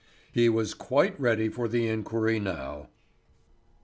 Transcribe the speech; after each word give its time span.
He 0.31 0.49
was 0.49 0.73
quite 0.73 1.19
ready 1.19 1.47
for 1.47 1.67
the 1.67 1.87
inquiry 1.87 2.39
now. 2.39 2.89